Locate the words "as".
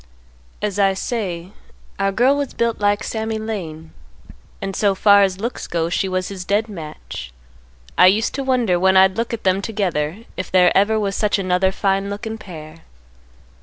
0.63-0.79, 5.21-5.39